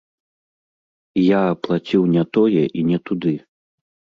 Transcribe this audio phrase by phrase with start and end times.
[1.23, 3.35] Я аплаціў не тое і не туды.